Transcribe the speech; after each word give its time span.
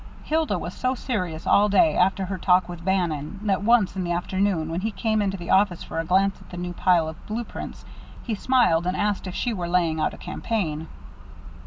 Hilda 0.23 0.57
was 0.57 0.73
so 0.73 0.95
serious 0.95 1.45
all 1.45 1.69
day 1.69 1.95
after 1.95 2.25
her 2.25 2.39
talk 2.39 2.67
with 2.67 2.83
Bannon 2.83 3.39
that 3.43 3.61
once, 3.61 3.95
in 3.95 4.03
the 4.03 4.11
afternoon, 4.13 4.71
when 4.71 4.81
he 4.81 4.89
came 4.89 5.21
into 5.21 5.37
the 5.37 5.51
office 5.51 5.83
for 5.83 5.99
a 5.99 6.05
glance 6.05 6.41
at 6.41 6.49
the 6.49 6.57
new 6.57 6.73
pile 6.73 7.07
of 7.07 7.23
blue 7.27 7.43
prints, 7.43 7.85
he 8.23 8.33
smiled, 8.33 8.87
and 8.87 8.97
asked 8.97 9.27
if 9.27 9.35
she 9.35 9.53
were 9.53 9.67
laying 9.69 9.99
out 9.99 10.15
a 10.15 10.17
campaign. 10.17 10.87